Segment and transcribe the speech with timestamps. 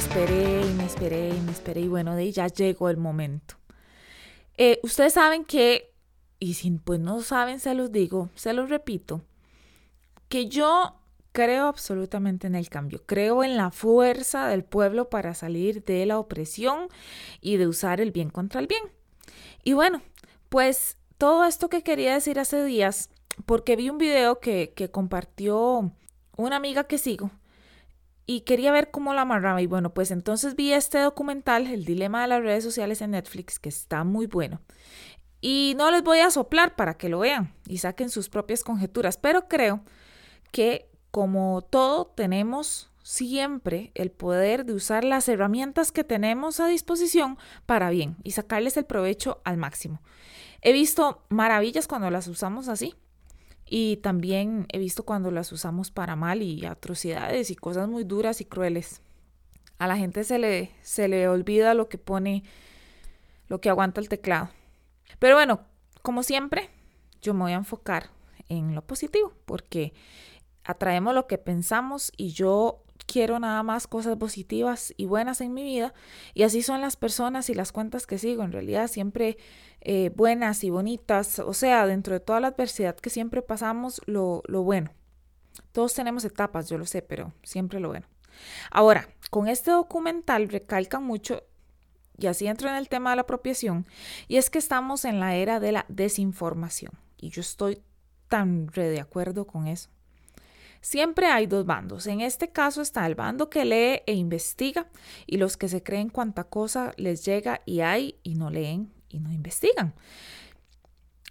[0.00, 3.56] esperé y me esperé y me esperé y bueno, de ahí ya llegó el momento.
[4.56, 5.92] Eh, ustedes saben que,
[6.38, 9.22] y si pues no saben, se los digo, se los repito,
[10.28, 10.96] que yo
[11.32, 16.18] creo absolutamente en el cambio, creo en la fuerza del pueblo para salir de la
[16.18, 16.88] opresión
[17.40, 18.82] y de usar el bien contra el bien.
[19.64, 20.02] Y bueno,
[20.48, 23.10] pues todo esto que quería decir hace días,
[23.46, 25.92] porque vi un video que, que compartió
[26.36, 27.30] una amiga que sigo
[28.30, 29.60] y quería ver cómo la amarraba.
[29.60, 33.58] Y bueno, pues entonces vi este documental, El Dilema de las redes sociales en Netflix,
[33.58, 34.60] que está muy bueno.
[35.40, 39.16] Y no les voy a soplar para que lo vean y saquen sus propias conjeturas,
[39.16, 39.82] pero creo
[40.52, 47.36] que como todo tenemos siempre el poder de usar las herramientas que tenemos a disposición
[47.66, 50.02] para bien y sacarles el provecho al máximo.
[50.62, 52.94] He visto maravillas cuando las usamos así,
[53.72, 58.40] y también he visto cuando las usamos para mal y atrocidades y cosas muy duras
[58.40, 59.00] y crueles.
[59.78, 62.42] A la gente se le, se le olvida lo que pone,
[63.46, 64.50] lo que aguanta el teclado.
[65.20, 65.60] Pero bueno,
[66.02, 66.68] como siempre,
[67.22, 68.10] yo me voy a enfocar
[68.48, 69.94] en lo positivo, porque
[70.64, 75.64] atraemos lo que pensamos y yo quiero nada más cosas positivas y buenas en mi
[75.64, 75.92] vida.
[76.32, 78.44] Y así son las personas y las cuentas que sigo.
[78.44, 79.36] En realidad siempre
[79.80, 81.40] eh, buenas y bonitas.
[81.40, 84.92] O sea, dentro de toda la adversidad que siempre pasamos, lo, lo bueno.
[85.72, 88.06] Todos tenemos etapas, yo lo sé, pero siempre lo bueno.
[88.70, 91.42] Ahora, con este documental recalcan mucho,
[92.16, 93.86] y así entro en el tema de la apropiación,
[94.28, 96.92] y es que estamos en la era de la desinformación.
[97.16, 97.82] Y yo estoy
[98.28, 99.90] tan re de acuerdo con eso.
[100.80, 102.06] Siempre hay dos bandos.
[102.06, 104.86] En este caso está el bando que lee e investiga
[105.26, 109.20] y los que se creen cuánta cosa les llega y hay y no leen y
[109.20, 109.94] no investigan.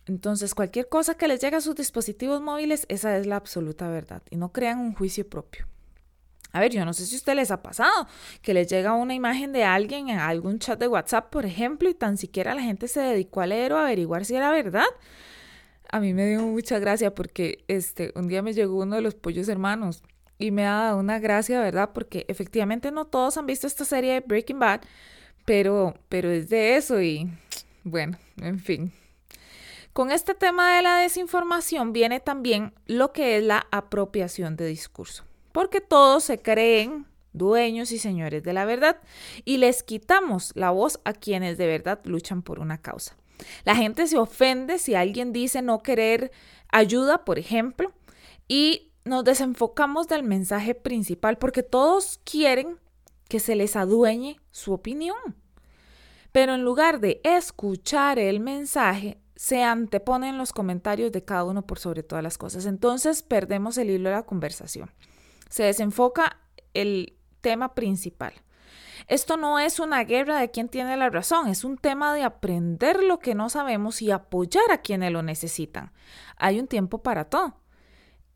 [0.05, 4.23] Entonces, cualquier cosa que les llegue a sus dispositivos móviles, esa es la absoluta verdad
[4.29, 5.67] y no crean un juicio propio.
[6.51, 8.07] A ver, yo no sé si a ustedes les ha pasado
[8.41, 11.93] que les llega una imagen de alguien en algún chat de WhatsApp, por ejemplo, y
[11.93, 14.87] tan siquiera la gente se dedicó a leer o a averiguar si era verdad
[15.91, 19.15] a mí me dio mucha gracia porque este, un día me llegó uno de los
[19.15, 20.03] pollos hermanos
[20.37, 21.91] y me ha dado una gracia, ¿verdad?
[21.93, 24.81] Porque efectivamente no todos han visto esta serie de Breaking Bad,
[25.45, 27.29] pero, pero es de eso y
[27.83, 28.91] bueno, en fin.
[29.93, 35.23] Con este tema de la desinformación viene también lo que es la apropiación de discurso,
[35.51, 38.97] porque todos se creen dueños y señores de la verdad
[39.43, 43.17] y les quitamos la voz a quienes de verdad luchan por una causa.
[43.63, 46.31] La gente se ofende si alguien dice no querer
[46.71, 47.91] ayuda, por ejemplo,
[48.47, 52.79] y nos desenfocamos del mensaje principal porque todos quieren
[53.27, 55.17] que se les adueñe su opinión.
[56.31, 61.79] Pero en lugar de escuchar el mensaje, se anteponen los comentarios de cada uno por
[61.79, 62.65] sobre todas las cosas.
[62.65, 64.91] Entonces perdemos el hilo de la conversación.
[65.49, 66.39] Se desenfoca
[66.73, 68.33] el tema principal.
[69.07, 73.03] Esto no es una guerra de quién tiene la razón, es un tema de aprender
[73.03, 75.91] lo que no sabemos y apoyar a quienes lo necesitan.
[76.37, 77.55] Hay un tiempo para todo.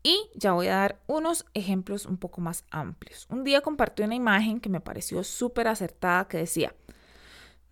[0.02, 3.26] Y ya voy a dar unos ejemplos un poco más amplios.
[3.30, 6.74] Un día compartí una imagen que me pareció súper acertada que decía,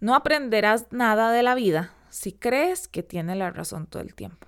[0.01, 4.47] no aprenderás nada de la vida si crees que tiene la razón todo el tiempo.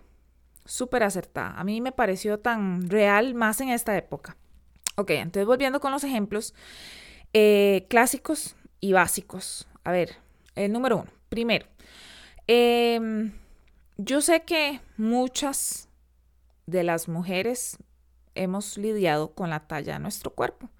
[0.64, 1.50] Súper acertada.
[1.58, 4.38] A mí me pareció tan real más en esta época.
[4.96, 6.54] Ok, entonces volviendo con los ejemplos,
[7.34, 9.66] eh, clásicos y básicos.
[9.82, 10.16] A ver,
[10.54, 11.10] el número uno.
[11.28, 11.66] Primero,
[12.46, 13.32] em,
[13.98, 15.88] yo sé que muchas
[16.66, 17.76] de las mujeres
[18.34, 20.70] hemos lidiado con la talla de nuestro cuerpo.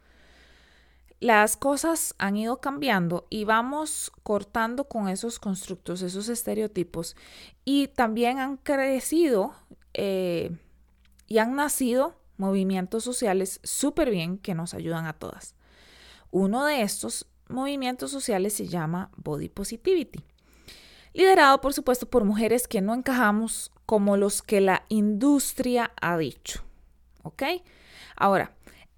[1.21, 7.17] Las cosas han ido cambiando y vamos cortando con esos constructos, esos estereotipos
[7.65, 9.55] y también han crecido
[9.95, 10.57] eh,
[11.27, 15.55] y han nacido movimientos sociales súper bien que nos ayudan a todas.
[16.35, 20.25] Uno de estos movimientos sociales se llama Body Positivity,
[21.13, 26.65] liderado por supuesto por mujeres que no encajamos como los que la industria ha dicho.
[27.23, 27.45] ¿Ok?
[28.17, 28.51] Ahora,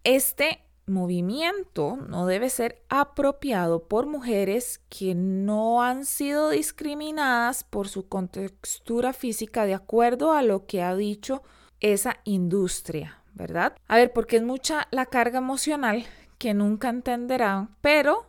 [0.02, 8.08] este movimiento no debe ser apropiado por mujeres que no han sido discriminadas por su
[8.08, 11.42] contextura física de acuerdo a lo que ha dicho
[11.80, 13.76] esa industria, ¿verdad?
[13.88, 16.06] A ver, porque es mucha la carga emocional
[16.38, 18.26] que nunca entenderán, pero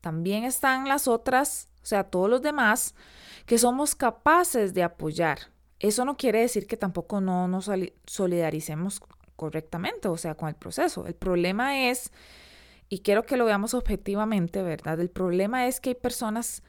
[0.00, 2.94] también están las otras, o sea, todos los demás,
[3.46, 5.38] que somos capaces de apoyar.
[5.78, 7.70] Eso no quiere decir que tampoco no nos
[8.06, 9.00] solidaricemos
[9.36, 11.06] correctamente, o sea, con el proceso.
[11.06, 12.12] El problema es,
[12.88, 15.00] y quiero que lo veamos objetivamente, ¿verdad?
[15.00, 16.62] El problema es que hay personas,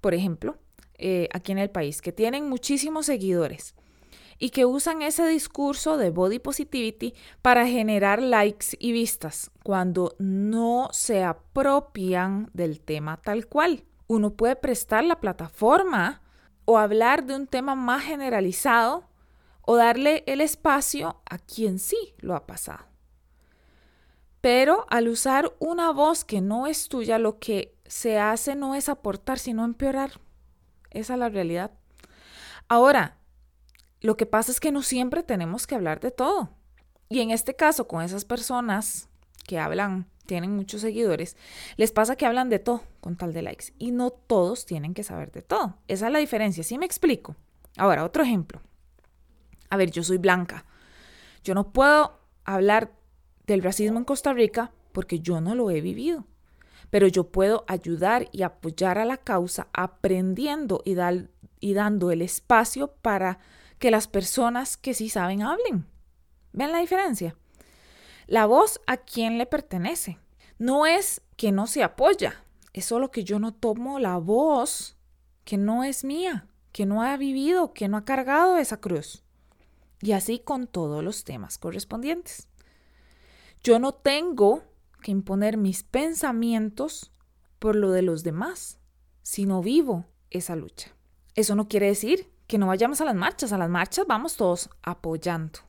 [0.00, 0.58] por ejemplo,
[0.98, 3.74] eh, aquí en el país, que tienen muchísimos seguidores
[4.38, 10.88] y que usan ese discurso de body positivity para generar likes y vistas cuando no
[10.92, 13.84] se apropian del tema tal cual.
[14.08, 16.22] Uno puede prestar la plataforma
[16.64, 19.08] o hablar de un tema más generalizado
[19.62, 22.86] o darle el espacio a quien sí lo ha pasado.
[24.40, 28.88] Pero al usar una voz que no es tuya, lo que se hace no es
[28.88, 30.20] aportar, sino empeorar.
[30.90, 31.72] Esa es la realidad.
[32.68, 33.18] Ahora,
[34.00, 36.50] lo que pasa es que no siempre tenemos que hablar de todo.
[37.08, 39.08] Y en este caso, con esas personas
[39.46, 41.36] que hablan, tienen muchos seguidores,
[41.76, 43.66] les pasa que hablan de todo con tal de likes.
[43.78, 45.78] Y no todos tienen que saber de todo.
[45.88, 46.64] Esa es la diferencia.
[46.64, 47.36] ¿Sí me explico?
[47.76, 48.60] Ahora, otro ejemplo.
[49.70, 50.64] A ver, yo soy blanca.
[51.44, 52.92] Yo no puedo hablar
[53.46, 56.24] del racismo en Costa Rica porque yo no lo he vivido.
[56.90, 60.96] Pero yo puedo ayudar y apoyar a la causa aprendiendo y,
[61.60, 63.38] y dando el espacio para
[63.78, 65.86] que las personas que sí saben hablen.
[66.52, 67.36] ¿Ven la diferencia?
[68.26, 70.18] La voz a quién le pertenece.
[70.58, 72.42] No es que no se apoya,
[72.72, 74.96] es solo que yo no tomo la voz
[75.44, 79.22] que no es mía, que no ha vivido, que no ha cargado esa cruz.
[80.00, 82.48] Y así con todos los temas correspondientes.
[83.62, 84.62] Yo no tengo
[85.02, 87.12] que imponer mis pensamientos
[87.58, 88.78] por lo de los demás,
[89.22, 90.94] sino vivo esa lucha.
[91.34, 94.70] Eso no quiere decir que no vayamos a las marchas, a las marchas vamos todos
[94.82, 95.60] apoyando.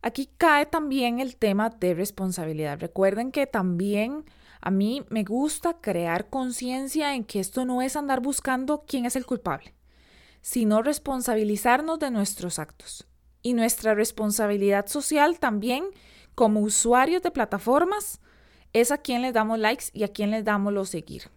[0.00, 2.78] Aquí cae también el tema de responsabilidad.
[2.80, 4.24] Recuerden que también
[4.60, 9.16] a mí me gusta crear conciencia en que esto no es andar buscando quién es
[9.16, 9.74] el culpable,
[10.40, 13.06] sino responsabilizarnos de nuestros actos.
[13.42, 15.84] Y nuestra responsabilidad social también
[16.34, 18.20] como usuarios de plataformas
[18.72, 21.30] es a quién les damos likes y a quién les damos los seguir.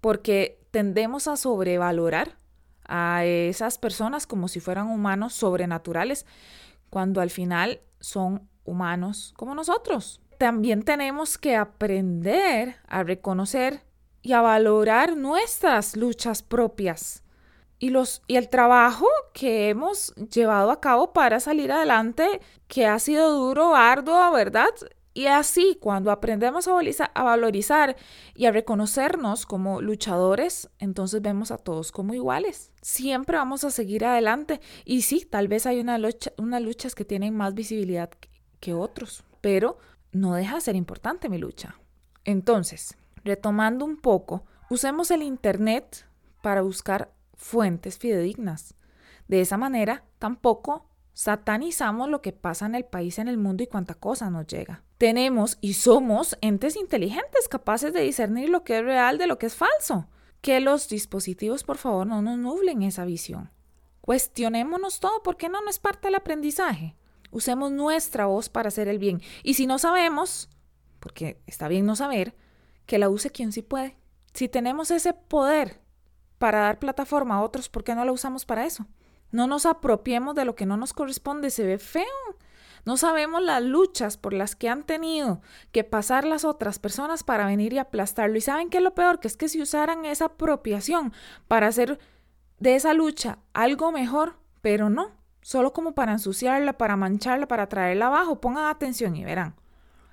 [0.00, 2.38] Porque tendemos a sobrevalorar
[2.86, 6.26] a esas personas como si fueran humanos sobrenaturales,
[6.90, 10.20] cuando al final son humanos como nosotros.
[10.38, 13.82] También tenemos que aprender a reconocer
[14.22, 17.24] y a valorar nuestras luchas propias
[17.78, 22.98] y, los, y el trabajo que hemos llevado a cabo para salir adelante, que ha
[22.98, 24.70] sido duro, arduo, ¿verdad?
[25.16, 26.72] Y así, cuando aprendemos a,
[27.22, 27.96] valorizar
[28.34, 32.72] y a reconocernos como luchadores, entonces vemos a todos como iguales.
[32.82, 34.60] Siempre vamos a seguir adelante.
[34.84, 38.10] Y sí, tal vez hay una lucha, unas luchas que tienen más visibilidad
[38.58, 39.78] que otros, pero
[40.10, 41.76] no deja de ser importante mi lucha.
[42.24, 46.06] Entonces, retomando un poco, usemos el Internet
[46.42, 48.74] para buscar fuentes fidedignas.
[49.28, 53.68] De esa manera, tampoco satanizamos lo que pasa en el país, en el mundo y
[53.68, 54.82] cuánta cosa nos llega.
[54.98, 59.46] Tenemos y somos entes inteligentes capaces de discernir lo que es real de lo que
[59.46, 60.08] es falso.
[60.40, 63.50] Que los dispositivos, por favor, no nos nublen esa visión.
[64.00, 66.94] Cuestionémonos todo porque no, no es parte del aprendizaje.
[67.30, 69.20] Usemos nuestra voz para hacer el bien.
[69.42, 70.48] Y si no sabemos,
[71.00, 72.36] porque está bien no saber,
[72.86, 73.96] que la use quien sí puede.
[74.34, 75.80] Si tenemos ese poder
[76.38, 78.86] para dar plataforma a otros, ¿por qué no la usamos para eso?
[79.30, 82.04] No nos apropiemos de lo que no nos corresponde, se ve feo.
[82.84, 85.40] No sabemos las luchas por las que han tenido
[85.72, 88.36] que pasar las otras personas para venir y aplastarlo.
[88.36, 91.12] Y saben qué es lo peor, que es que si usaran esa apropiación
[91.48, 91.98] para hacer
[92.58, 98.06] de esa lucha algo mejor, pero no, solo como para ensuciarla, para mancharla, para traerla
[98.06, 99.54] abajo, pongan atención y verán.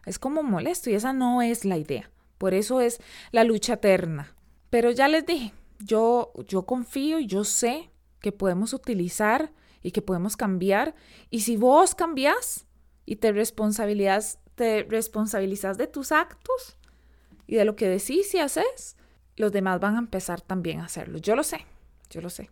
[0.06, 2.10] Es como molesto y esa no es la idea.
[2.38, 3.00] Por eso es
[3.32, 4.36] la lucha eterna.
[4.70, 9.52] Pero ya les dije, yo, yo confío y yo sé que podemos utilizar
[9.82, 10.96] y que podemos cambiar.
[11.30, 12.66] Y si vos cambias
[13.06, 16.78] y te responsabilizas, te responsabilizas de tus actos
[17.48, 18.96] y de lo que decís y haces,
[19.36, 21.18] los demás van a empezar también a hacerlo.
[21.18, 21.66] Yo lo sé,
[22.10, 22.50] yo lo sé.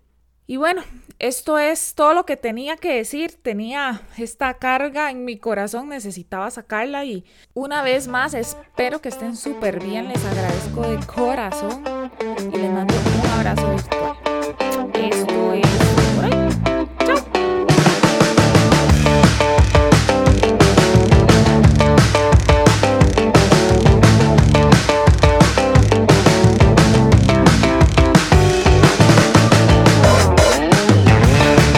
[0.50, 0.81] Y bueno,
[1.19, 3.39] esto es todo lo que tenía que decir.
[3.39, 9.36] Tenía esta carga en mi corazón, necesitaba sacarla y una vez más espero que estén
[9.36, 10.07] súper bien.
[10.07, 11.83] Les agradezco de corazón
[12.51, 13.68] y les mando un abrazo